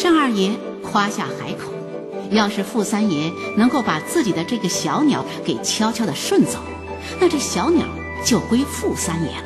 [0.00, 1.72] 单二爷夸下海口，
[2.30, 6.58] 要是傅三爷能够把自己的这个小鸟给悄悄地顺走，
[7.20, 7.84] 那这小鸟
[8.24, 9.44] 就归傅三爷了。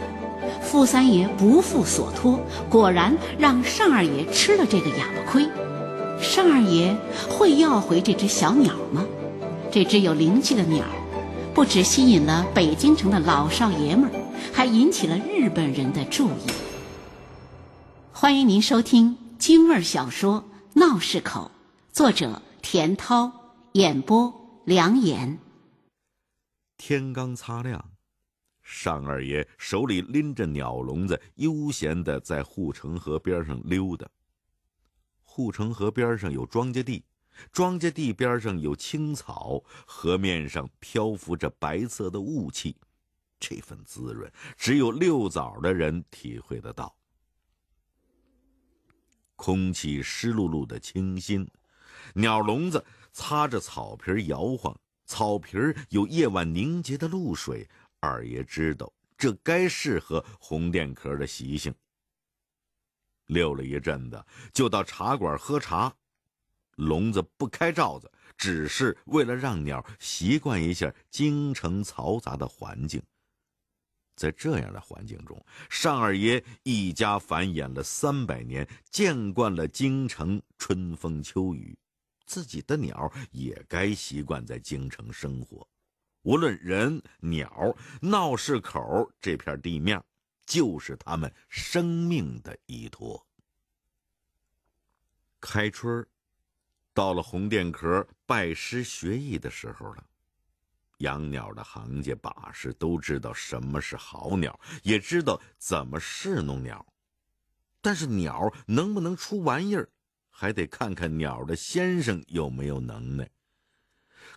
[0.62, 5.48] 傅三爷不负所托，果然让单二爷吃了这个哑巴亏。
[6.35, 6.97] 单二爷
[7.28, 9.04] 会要回这只小鸟吗？
[9.71, 10.85] 这只有灵气的鸟，
[11.54, 14.10] 不只吸引了北京城的老少爷们儿，
[14.53, 16.51] 还引起了日本人的注意。
[18.12, 20.43] 欢迎您收听京味小说
[20.80, 21.51] 《闹市口》，
[21.95, 23.31] 作者田涛，
[23.73, 25.39] 演播梁岩。
[26.79, 27.93] 天刚擦亮。
[28.63, 34.09] 尚二爷手里拎着鸟笼子，悠闲的在护城河边上溜达。
[35.23, 37.05] 护城河边上有庄稼地，
[37.53, 42.75] 庄稼地边上有青草，河面上漂浮着白色的雾气，
[43.39, 46.96] 这份滋润只有遛早的人体会得到。
[49.37, 51.47] 空气湿漉漉的清新，
[52.15, 55.57] 鸟笼子擦着草皮摇晃，草皮
[55.91, 57.69] 有夜晚凝结的露水。
[58.01, 61.75] 二爷知道，这该适合红电壳的习性。
[63.27, 65.94] 溜了一阵子，就到茶馆喝茶。
[66.77, 73.03] 笼子不开罩子，只是为了让鸟习惯一下京城嘈杂的环境。
[74.17, 75.41] 在这样的环境中，
[75.83, 81.78] 单二爷一家繁衍了三百年，见惯了京城春风秋雨，
[82.25, 85.69] 自己的鸟也该习惯在京城生活。
[86.22, 90.03] 无论人鸟，闹市口这片地面，
[90.44, 93.25] 就是他们生命的依托。
[95.39, 96.05] 开春
[96.94, 100.05] 到了红电壳拜师学艺的时候了。
[100.98, 106.84] 养鸟的行家把式都知道什么是好鸟，也知道怎么侍弄鸟。
[107.80, 109.88] 但是鸟能不能出玩意儿，
[110.30, 113.28] 还得看看鸟的先生有没有能耐。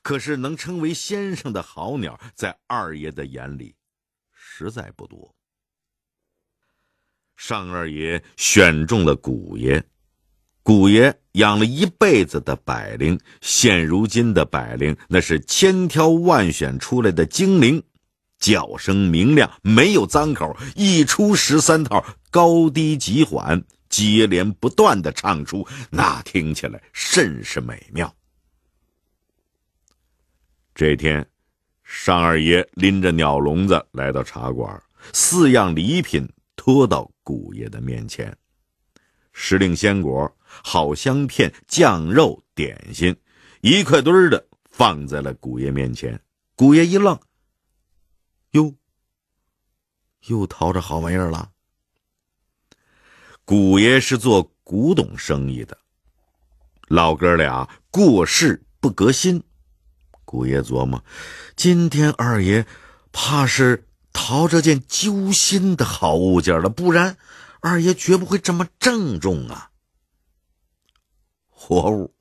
[0.02, 3.76] 可是能称为先生的好鸟，在二爷的眼里，
[4.32, 5.36] 实在不多。
[7.36, 9.83] 尚二爷选中了古爷，
[10.70, 17.82] 古爷养了一辈子的百灵，现如今的百灵那是千挑万选出来的精灵，
[18.38, 28.14] 叫声明亮，没有脏口，一出十三套，高低急缓，接连不断的唱出，那听起来甚是美妙。
[30.76, 31.28] 这天，
[31.84, 34.80] 尚二爷拎着鸟笼子来到茶馆，
[35.14, 38.32] 四样礼品拖到古爷的面前：
[39.34, 40.32] 时令鲜果、
[40.64, 43.15] 好香片、酱肉、点心，
[43.61, 46.20] 一块堆儿的放在了古爷面前。
[46.55, 47.20] 古爷一愣
[48.52, 48.73] ：“哟，
[50.27, 51.52] 又淘着好玩意儿了。”
[53.45, 55.77] 古爷是做古董生意的，
[56.88, 59.43] 老哥俩过世不革新。
[60.23, 61.04] 古爷琢磨，
[61.55, 62.67] 今天二爷
[63.11, 67.17] 怕是淘着件揪心的好物件了，不然
[67.61, 69.69] 二爷绝不会这么郑重啊。
[71.61, 72.14] 活物，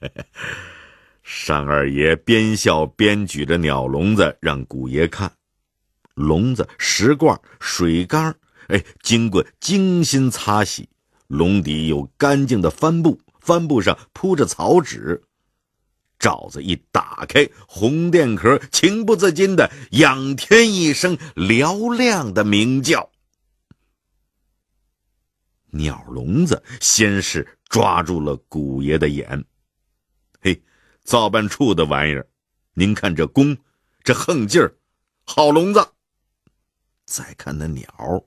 [1.48, 5.32] 单二爷边笑边举着鸟笼子让古爷看，
[6.14, 8.34] 笼子、石罐、水缸，
[8.68, 10.90] 哎，经过精心擦洗，
[11.26, 15.22] 笼底有干净的帆布，帆布上铺着草纸。
[16.18, 23.10] 罩子一打开，红电壳情不自禁的仰天一声嘹亮的鸣叫。
[25.74, 29.44] 鸟笼子先是抓住了古爷的眼，
[30.40, 30.62] 嘿，
[31.02, 32.28] 造办处的玩意儿，
[32.74, 33.56] 您看这弓，
[34.02, 34.76] 这横劲儿，
[35.24, 35.92] 好笼子。
[37.06, 38.24] 再看那鸟，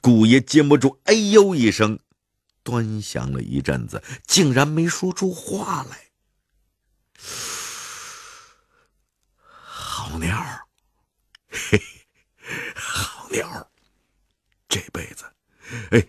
[0.00, 1.98] 古爷禁不住哎呦一声，
[2.62, 6.10] 端详了一阵子，竟然没说出话来。
[9.42, 10.36] 好鸟，
[11.50, 11.78] 嘿，
[12.74, 13.70] 好鸟，
[14.66, 15.24] 这辈子，
[15.90, 16.06] 哎，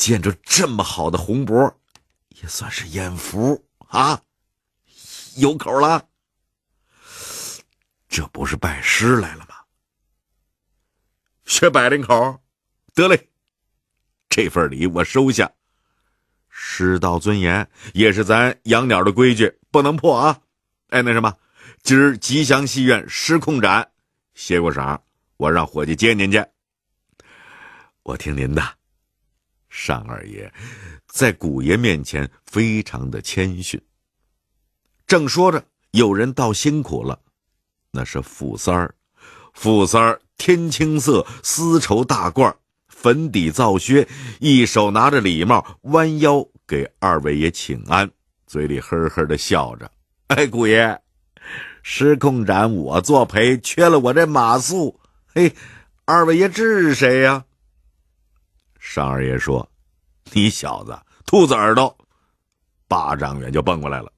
[0.00, 1.78] 见着这么好的红脖，
[2.30, 4.18] 也算是眼福啊！
[5.36, 6.08] 有口了，
[8.08, 9.56] 这不是拜师来了吗？
[11.44, 12.42] 学百灵口，
[12.94, 13.28] 得嘞，
[14.30, 15.52] 这份礼我收下。
[16.48, 20.40] 师道尊严也是咱养鸟的规矩，不能破啊！
[20.88, 21.36] 哎，那什么，
[21.82, 23.92] 今儿吉祥戏院失控展，
[24.34, 24.98] 歇过晌，
[25.36, 26.42] 我让伙计接您去。
[28.02, 28.79] 我听您的。
[29.70, 30.52] 单二爷
[31.06, 33.80] 在古爷面前非常的谦逊。
[35.06, 37.18] 正说着，有人道辛苦了，
[37.90, 38.94] 那是傅三儿。
[39.52, 42.54] 傅三儿天青色丝绸大褂，
[42.88, 44.06] 粉底皂靴，
[44.38, 48.08] 一手拿着礼帽，弯腰给二位爷请安，
[48.46, 49.90] 嘴里呵呵的笑着
[50.28, 51.00] ：“哎，古爷，
[51.82, 54.94] 时空斩我作陪，缺了我这马谡。
[55.26, 55.52] 嘿，
[56.04, 57.44] 二位爷治谁呀？”
[58.80, 59.70] 尚二爷说
[60.32, 61.96] ：“你小子兔子耳朵，
[62.88, 64.10] 八丈远就蹦过来了。”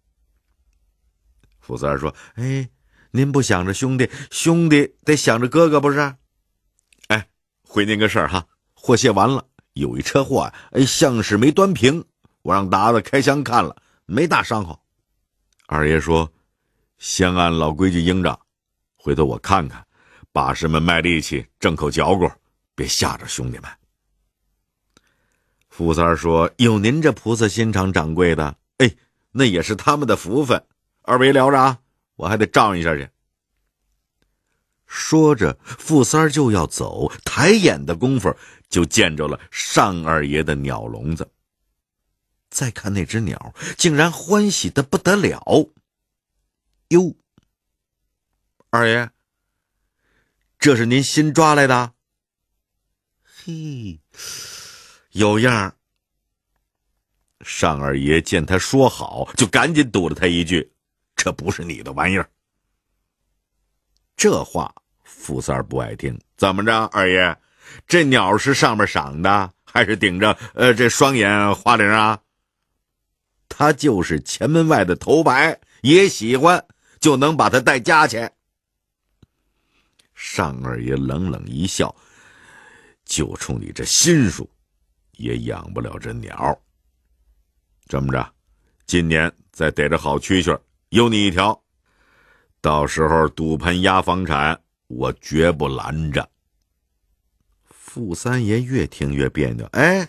[1.60, 2.70] 傅三说：“哎，
[3.10, 5.98] 您不想着兄弟，兄弟得想着哥哥，不是？
[7.08, 7.28] 哎，
[7.62, 9.44] 回您个事儿哈，货卸完了，
[9.74, 12.02] 有一车货，哎，像是没端平。”
[12.42, 13.76] 我让达子开箱看了，
[14.06, 14.80] 没大伤口。
[15.66, 16.32] 二爷说
[16.98, 18.40] ：“先按老规矩应着，
[18.96, 19.84] 回头我看看，
[20.32, 22.30] 把式们卖力气，挣口嚼骨，
[22.74, 23.70] 别吓着兄弟们。”
[25.82, 28.94] 富三说：“有您这菩萨心肠掌柜的，哎，
[29.32, 30.64] 那也是他们的福分。
[31.02, 31.80] 二位聊着啊，
[32.14, 33.08] 我还得照一下去。”
[34.86, 38.34] 说着，富三就要走，抬眼的功夫
[38.68, 41.30] 就见着了尚二爷的鸟笼子。
[42.50, 45.42] 再看那只鸟，竟然欢喜的不得了。
[46.88, 47.14] 哟，
[48.70, 49.10] 二爷，
[50.58, 51.94] 这是您新抓来的？
[53.22, 53.98] 嘿，
[55.12, 55.74] 有样。
[57.40, 60.72] 尚二爷见他说好，就赶紧堵了他一句
[61.16, 62.28] ：“这不是你的玩意儿。”
[64.16, 64.72] 这话
[65.02, 66.18] 傅三儿不爱听。
[66.36, 67.36] 怎么着，二爷，
[67.86, 72.20] 这鸟是上面赏的，还是顶着呃这双眼花翎啊？
[73.48, 76.64] 他就是前门外的头牌，也喜欢，
[77.00, 78.30] 就能把他带家去。
[80.14, 81.94] 尚二爷冷冷一笑
[83.04, 84.48] ：“就冲你这心术，
[85.18, 86.58] 也养不了这鸟。
[87.86, 88.32] 这么着，
[88.86, 90.58] 今年再逮着好蛐蛐，
[90.90, 91.60] 有你一条。
[92.60, 96.28] 到时候赌盆压房产，我绝不拦着。”
[97.64, 100.08] 傅三爷越听越别扭，哎。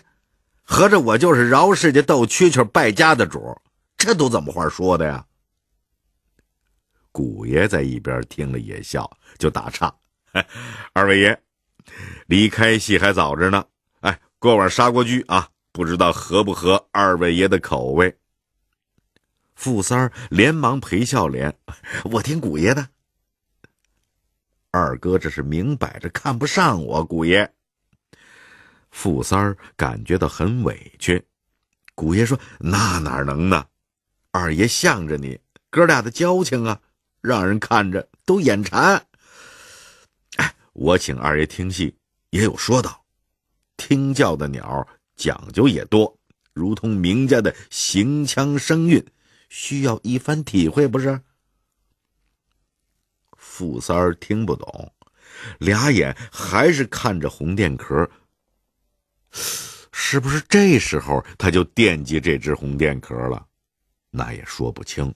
[0.66, 3.54] 合着我就是饶世家斗蛐蛐败家的主，
[3.98, 5.26] 这都怎么话说的呀？
[7.12, 9.94] 古爷在一边听了也笑，就打岔
[10.94, 11.42] ：“二位爷，
[12.26, 13.62] 离开戏还早着呢。
[14.44, 18.14] 过碗砂锅居啊，不知道合不合二位爷的口味？”
[19.56, 21.56] 富三儿连忙赔笑脸
[22.04, 22.86] ：“我听古爷的。
[24.70, 27.50] 二哥这是明摆着看不上我，古爷。”
[28.92, 31.24] 富三儿感觉到很委屈，
[31.94, 33.66] 古爷说：“那哪能呢？
[34.30, 36.78] 二爷向着你，哥俩的交情啊，
[37.22, 39.06] 让人看着都眼馋。
[40.36, 41.96] 哎，我请二爷听戏
[42.28, 43.03] 也有说道，
[43.76, 44.86] 听叫的鸟
[45.16, 46.18] 讲究也多，
[46.52, 49.04] 如同名家的行腔声韵，
[49.48, 51.20] 需要一番体会，不是？”
[53.36, 54.92] 富三儿听不懂，
[55.58, 58.08] 俩眼还是看着红电壳。
[59.96, 63.46] 是不是这时候他就惦记这只红电壳了？
[64.10, 65.12] 那也说不清。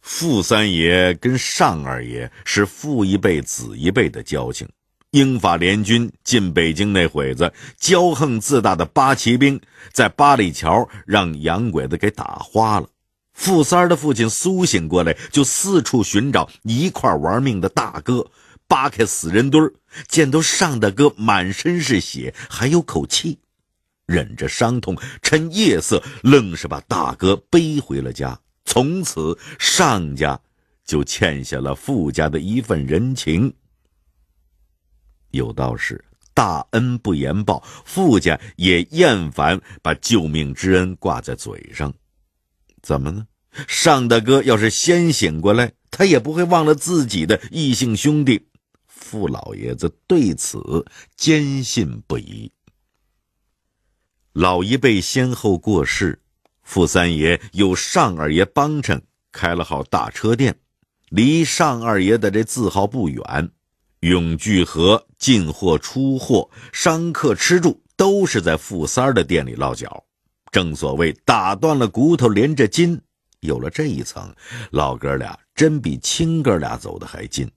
[0.00, 4.68] 傅三爷跟尚二爷是父一辈子一辈的交情。
[5.12, 9.60] 英法联军进北京那会子，骄横自大的八旗兵
[9.92, 12.88] 在八里桥让洋鬼子给打花了。
[13.34, 18.26] 傅三儿的父亲苏醒过来，就四处寻找一块玩命的大哥。
[18.66, 19.70] 扒开死人堆儿，
[20.08, 23.38] 见到尚大哥满身是血，还有口气，
[24.06, 28.40] 忍着伤痛，趁夜色，愣是把大哥背回了家。
[28.64, 30.40] 从此，尚家
[30.86, 33.52] 就欠下了傅家的一份人情。
[35.32, 41.92] 有道是大恩不言报，傅家也厌烦把救命之恩挂在嘴上。
[42.80, 43.26] 怎么呢？
[43.68, 48.48] 尚大哥要是先醒过来，他也不会忘了自己的异姓兄弟。
[48.86, 50.86] 傅老爷子对此
[51.16, 52.50] 坚信不疑。
[54.32, 56.18] 老一辈先后过世，
[56.62, 60.58] 傅三爷有尚二爷帮衬，开了号大车店，
[61.10, 63.50] 离尚二爷的这字号不远。
[64.02, 70.04] 永聚和进货出货，商客吃住都是在傅三儿的店里落脚。
[70.50, 73.00] 正所谓打断了骨头连着筋，
[73.40, 74.34] 有了这一层，
[74.70, 77.48] 老哥俩真比亲哥俩走的还近。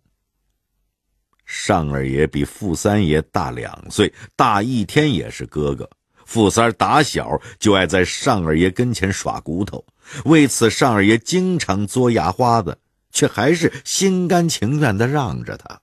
[1.45, 5.89] 尚二爷比傅三爷大两岁，大一天也是哥哥。
[6.25, 9.83] 傅三打小就爱在尚二爷跟前耍骨头，
[10.25, 12.77] 为此尚二爷经常嘬牙花子，
[13.11, 15.81] 却还是心甘情愿的让着他。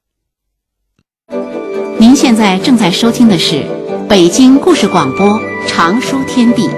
[1.99, 3.65] 您现在正在收听的是
[4.07, 6.69] 北京故事广播长书天地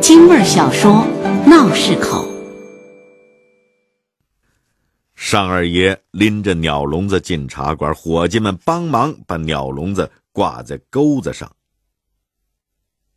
[0.00, 1.04] 京味儿小说
[1.50, 2.24] 《闹市口》。
[5.16, 11.50] 尚二爷拎着鸟笼子进茶馆，伙计们帮忙把鸟笼子挂在钩子上。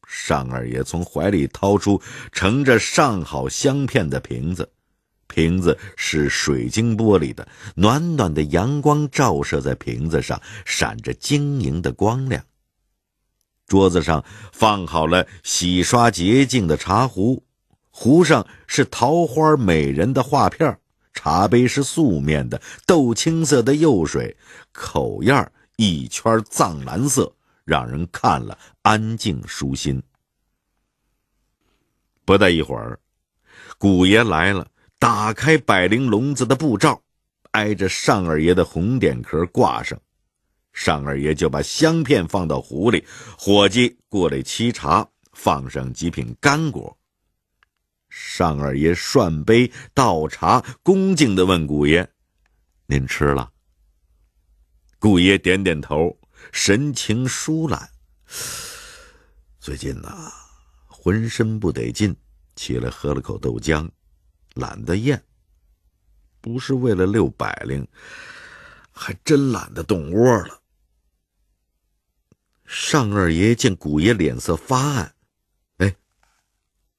[0.07, 2.01] 尚二爷从怀里掏出
[2.31, 4.71] 盛着上好香片的瓶子，
[5.27, 12.43] 瓶子是水晶玻璃的，暖暖的阳光照射在瓶子上，闪着晶莹的光亮。
[13.67, 17.43] 桌子上放好了洗刷洁净的茶壶，
[17.89, 20.79] 壶上是桃花美人的画片，
[21.13, 24.35] 茶杯是素面的豆青色的釉水，
[24.71, 27.33] 口沿一圈藏蓝色。
[27.67, 30.01] 让人看了安静舒心。
[32.23, 32.97] 不大一会儿，
[33.77, 34.65] 古爷来了，
[34.99, 37.01] 打开百灵笼子的布罩，
[37.51, 39.99] 挨着尚二爷的红点壳挂上。
[40.73, 43.05] 尚二爷就把香片放到壶里，
[43.37, 46.97] 伙计过来沏茶，放上几品干果。
[48.09, 52.09] 尚二爷涮杯倒茶，恭敬地问古爷
[52.87, 53.51] ：“您吃了？”
[54.99, 56.17] 古爷点点头。
[56.51, 57.89] 神情舒懒。
[59.59, 60.31] 最近呐，
[60.85, 62.15] 浑身不得劲，
[62.55, 63.89] 起来喝了口豆浆，
[64.59, 65.23] 懒得咽。
[66.39, 67.85] 不是为了遛百灵，
[68.91, 70.61] 还真懒得动窝了。
[72.65, 75.15] 尚二爷见古爷脸色发暗，
[75.77, 75.95] 哎，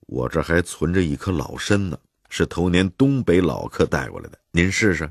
[0.06, 1.98] 我这还存着一颗老参呢，
[2.28, 5.10] 是头年东北老客带过来的，您试试。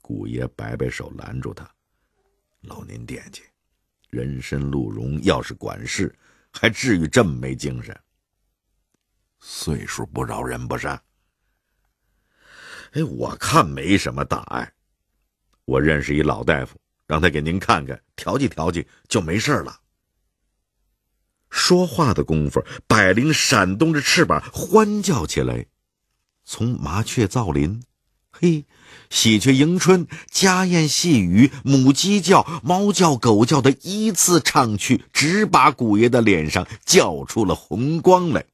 [0.00, 1.68] 古爷摆摆手拦住他。
[2.60, 3.42] 劳您惦记，
[4.08, 6.14] 人参鹿茸要是管事，
[6.52, 7.96] 还至于这么没精神？
[9.40, 10.88] 岁数不饶人，不是？
[12.92, 14.72] 哎，我看没什么大碍。
[15.64, 16.76] 我认识一老大夫，
[17.06, 19.80] 让他给您看看，调剂调剂就没事了。
[21.50, 25.66] 说话的功夫，百灵闪动着翅膀，欢叫起来，
[26.44, 27.82] 从麻雀造林。
[28.30, 28.66] 嘿，
[29.08, 38.44] 喜鹊迎春，家燕细语，母鸡叫，猫叫，狗叫的依次唱去，直把古爷的脸上叫出了红光来。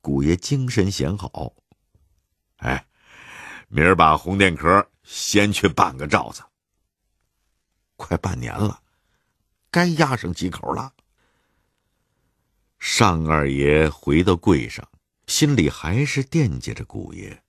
[0.00, 1.52] 古爷精神显好，
[2.56, 2.86] 哎，
[3.68, 6.42] 明儿把红电壳先去办个罩子。
[7.96, 8.82] 快半年了，
[9.70, 10.94] 该压上几口了。
[12.78, 14.88] 尚二爷回到柜上，
[15.26, 17.42] 心里还是惦记着古爷。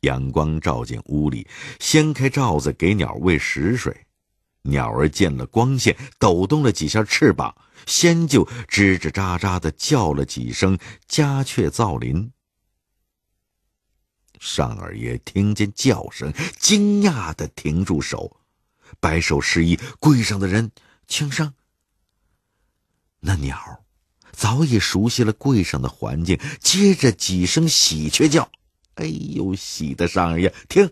[0.00, 1.48] 阳光照进屋里，
[1.80, 4.06] 掀开罩子给鸟喂食水。
[4.68, 7.54] 鸟儿见了光线，抖动了几下翅膀，
[7.86, 12.30] 先就吱吱喳喳的叫了几声，家雀造林。
[14.38, 18.36] 尚二爷听见叫声，惊讶的停住手，
[19.00, 20.70] 摆手示意柜上的人
[21.08, 21.52] 轻声。
[23.20, 23.84] 那鸟
[24.30, 28.48] 早已熟悉了柜上的环境，接着几声喜鹊叫。
[28.94, 30.88] 哎呦，喜的上二爷听，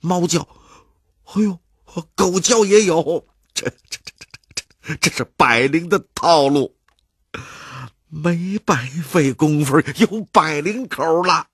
[0.00, 0.46] 猫叫，
[1.24, 1.58] 哎呦，
[2.14, 6.74] 狗叫也有，这这这这这这，这是百灵的套路，
[8.08, 11.48] 没白费功夫，有百灵口了。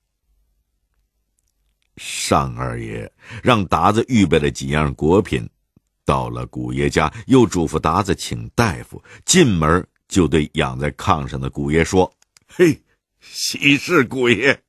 [1.96, 5.48] 尚二爷让达子预备了几样果品，
[6.04, 9.02] 到了古爷家，又嘱咐达子请大夫。
[9.24, 12.08] 进门就对养在炕上的古爷说
[12.46, 12.80] ：“嘿，
[13.20, 14.62] 喜事古爷。”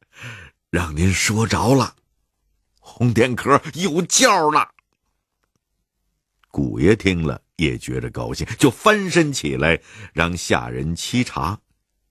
[0.72, 1.96] 让您说着了，
[2.80, 4.68] 红点壳有叫了。
[6.50, 9.80] 古爷听了也觉着高兴，就翻身起来
[10.14, 11.60] 让下人沏茶。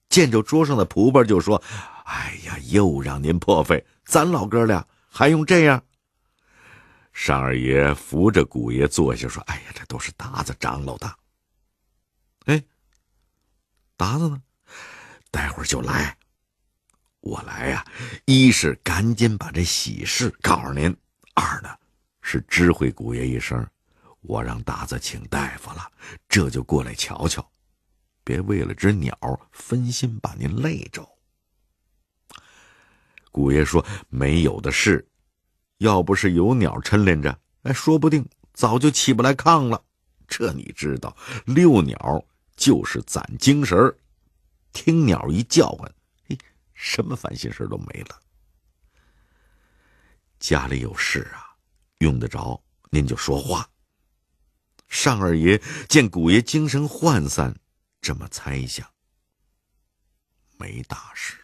[0.09, 1.61] 见着桌上的仆伴，就说
[2.05, 5.83] ：“哎呀，又让您破费，咱老哥俩还用这样？”
[7.27, 11.15] 单二爷扶着古爷坐下，说：“哎呀，这都是达子张罗的。
[12.45, 12.63] 哎，
[13.95, 14.41] 达子呢？
[15.29, 16.17] 待会儿就来。”
[17.21, 17.85] 我来呀，
[18.23, 20.95] 一是赶紧把这喜事告诉您，
[21.35, 21.69] 二呢
[22.21, 23.67] 是知会古爷一声，
[24.21, 25.91] 我让达子请大夫了，
[26.27, 27.49] 这就过来瞧瞧，
[28.23, 29.17] 别为了只鸟
[29.51, 31.07] 分心把您累着。
[33.31, 35.07] 姑爷说没有的事，
[35.77, 39.81] 要不是有鸟抻连着，哎，说不定早就起不来炕了。
[40.27, 42.23] 这你知道，遛鸟
[42.55, 43.95] 就是攒精神
[44.73, 45.91] 听鸟一叫唤。
[46.27, 46.37] 嘿
[46.73, 48.19] 什么烦心事都没了。
[50.39, 51.55] 家里有事啊，
[51.99, 53.67] 用得着您就说话。
[54.89, 57.55] 尚二爷见古爷精神涣散，
[58.01, 58.85] 这么猜想：
[60.57, 61.35] 没大事，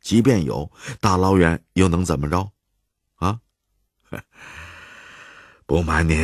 [0.00, 2.52] 即便有，大老远又能怎么着？
[3.16, 3.40] 啊？
[5.66, 6.16] 不瞒您，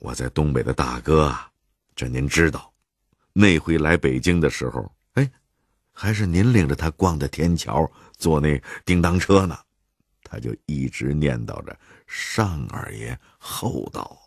[0.00, 1.36] 我在东北的大哥，
[1.96, 2.72] 这您知道，
[3.32, 4.90] 那回来北京的时候。
[5.14, 5.30] 哎
[5.96, 9.56] 还是您领着他逛的天桥，坐那叮当车呢，
[10.24, 14.20] 他就一直念叨着尚二爷厚道。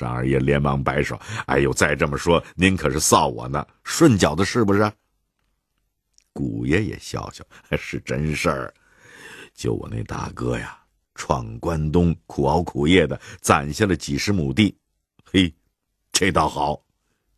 [0.00, 4.90] 单二爷连忙摆手：“哎呦，再这么说，您可是臊我呢，顺脚的是不是？”
[6.32, 7.44] 古爷也笑笑
[7.78, 8.74] ：“是真事儿，
[9.54, 10.78] 就我那大哥呀，
[11.14, 14.76] 闯关东，苦熬苦业的，攒下了几十亩地。
[15.24, 15.54] 嘿，
[16.10, 16.82] 这倒好，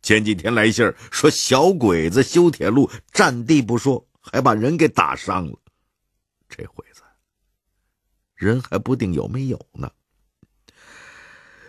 [0.01, 5.59] 前几天来信儿说小鬼子修铁路占地不说，还把人给打伤了。
[6.47, 7.01] 这会子
[8.33, 9.91] 人还不定有没有呢。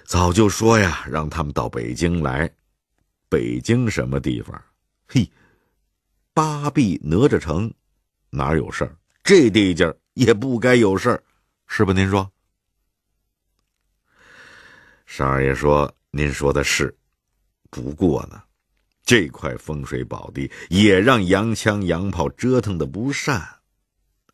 [0.06, 2.50] 早就说呀，让他们到北京来。
[3.28, 4.62] 北京什么地方？
[5.06, 5.28] 嘿。”
[6.32, 7.72] 八臂哪吒城，
[8.28, 8.94] 哪有事儿？
[9.24, 11.22] 这地界也不该有事儿，
[11.66, 11.94] 是吧？
[11.94, 12.30] 您说？
[15.16, 16.94] 单二爷说：“您说的是，
[17.70, 18.42] 不过呢，
[19.02, 23.42] 这块风水宝地也让洋枪洋炮折腾的不善。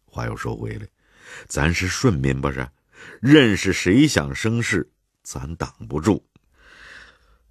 [0.05, 0.89] 话又说回来，
[1.47, 2.69] 咱是顺民不是？
[3.21, 4.91] 认识谁想生事，
[5.23, 6.25] 咱挡不住。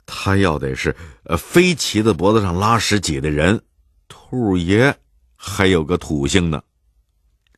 [0.06, 3.62] 他要得是呃，非骑在脖子上拉屎挤的人。”
[4.08, 4.94] 兔爷
[5.36, 6.62] 还有个土性呢，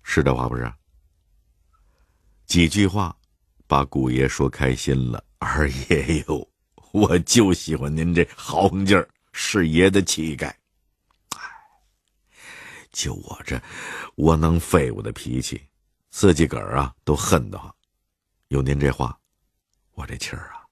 [0.03, 0.71] 是这话不是？
[2.45, 3.15] 几句话
[3.67, 5.23] 把古爷说开心了。
[5.39, 6.47] 二爷哟，
[6.91, 10.47] 我就喜欢您这豪横劲儿，是爷的气概。
[11.35, 11.39] 哎，
[12.91, 13.61] 就我这
[14.17, 15.61] 窝囊废物的脾气，
[16.09, 17.73] 自己个儿啊都恨得慌。
[18.49, 19.19] 有您这话，
[19.93, 20.63] 我这气儿啊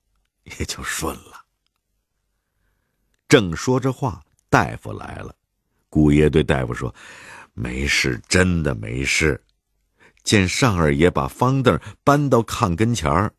[0.43, 1.45] 也就顺了。
[3.27, 5.35] 正说着话，大夫来了。
[5.89, 6.93] 姑爷对大夫说
[7.53, 9.41] ：“没事，真的没事。”
[10.23, 13.33] 见尚二爷把方凳搬到炕跟前儿，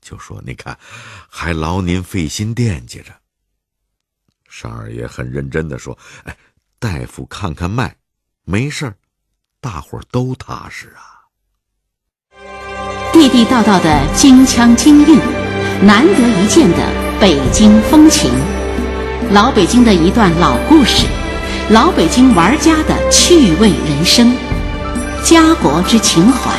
[0.00, 0.78] 就说：“你看，
[1.28, 3.12] 还劳您费心惦记着。”
[4.48, 6.36] 尚二爷很认真的说：“哎，
[6.78, 7.96] 大夫看看脉，
[8.44, 8.92] 没事
[9.60, 11.15] 大伙儿都踏实啊。”
[13.18, 15.18] 地地道道的京腔京韵，
[15.80, 16.76] 难得一见的
[17.18, 18.30] 北京风情，
[19.30, 21.06] 老北京的一段老故事。
[21.70, 24.30] 老北京玩家的趣味人生，
[25.24, 26.50] 家国之情怀，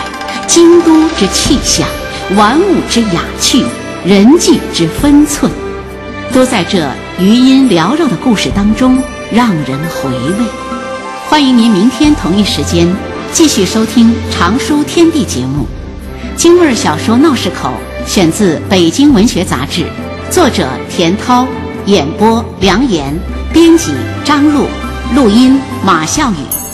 [0.48, 1.88] 京都之气象，
[2.36, 3.64] 玩物之雅趣，
[4.04, 5.52] 人际之分寸，
[6.34, 8.98] 都在这余音缭绕的故事当中
[9.32, 10.46] 让人回味。
[11.30, 12.92] 欢迎您明天同一时间
[13.32, 15.68] 继续收听《常书天地》节目。
[16.38, 17.74] 京味小说《闹市口》
[18.08, 19.82] 选自《北京文学杂志》，
[20.30, 21.48] 作者田涛，
[21.88, 23.12] 演播梁岩，
[23.52, 23.92] 编辑
[24.24, 24.68] 张璐。
[25.16, 26.67] 录音：马笑宇。